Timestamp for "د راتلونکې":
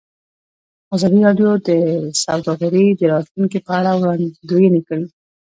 2.93-3.59